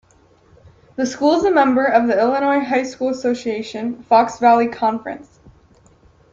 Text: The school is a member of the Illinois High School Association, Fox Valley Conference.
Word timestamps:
The 0.95 1.05
school 1.05 1.33
is 1.35 1.43
a 1.43 1.51
member 1.51 1.85
of 1.85 2.07
the 2.07 2.17
Illinois 2.19 2.65
High 2.65 2.81
School 2.81 3.09
Association, 3.09 4.01
Fox 4.01 4.39
Valley 4.39 4.67
Conference. 4.67 5.39